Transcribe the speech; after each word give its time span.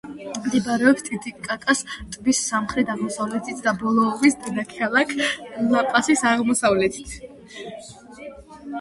მდებარეობს 0.45 1.03
ტიტიკაკას 1.07 1.83
ტბის 2.15 2.39
სამხრეთ-აღმოსავლეთით 2.47 3.63
და 3.69 3.75
ბოლივიის 3.83 4.41
დედაქალაქ 4.49 5.15
ლა-პასის 5.71 6.29
აღმოსავლეთით. 6.35 7.19